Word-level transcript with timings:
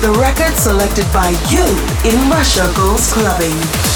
the 0.00 0.12
record 0.12 0.54
selected 0.56 1.06
by 1.12 1.30
you 1.48 1.64
in 2.08 2.30
Russia 2.30 2.70
Goes 2.76 3.12
Clubbing. 3.12 3.95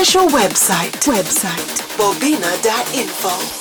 Official 0.00 0.28
website, 0.28 0.92
website, 1.04 1.84
bobina.info. 1.98 3.59